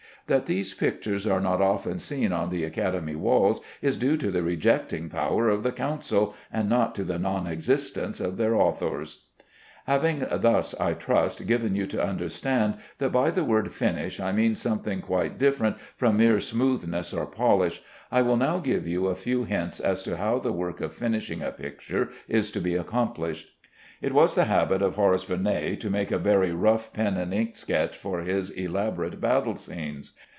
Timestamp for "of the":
5.49-5.73